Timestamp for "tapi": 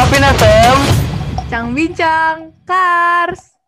0.00-0.16